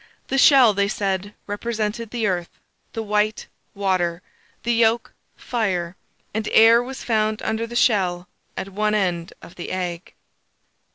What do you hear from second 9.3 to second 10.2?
of the egg.